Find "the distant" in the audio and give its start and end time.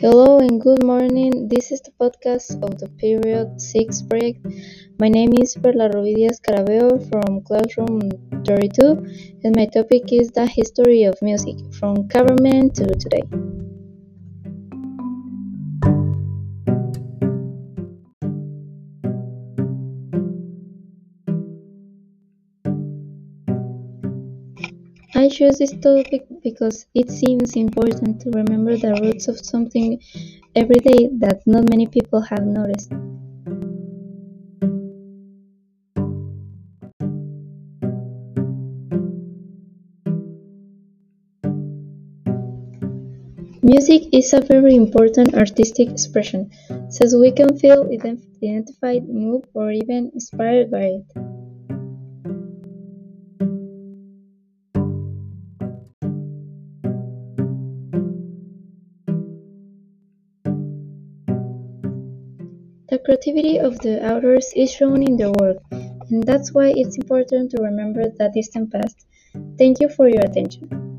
68.10-68.72